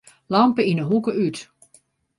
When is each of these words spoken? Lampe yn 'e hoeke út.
Lampe 0.33 0.61
yn 0.71 0.79
'e 0.81 0.85
hoeke 0.89 1.13
út. 1.25 1.37